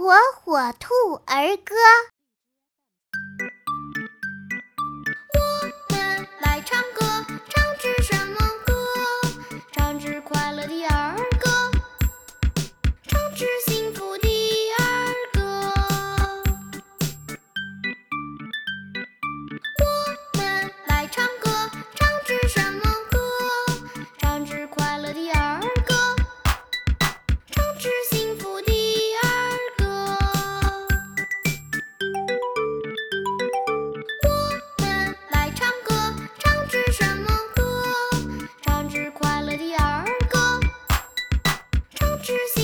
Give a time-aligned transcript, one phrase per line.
[0.00, 0.94] 火火兔
[1.26, 1.74] 儿歌。
[5.34, 7.04] 我们来唱歌
[7.50, 8.72] 唱支什么歌
[9.72, 11.49] 唱支快乐的儿歌。
[42.22, 42.59] Scriptures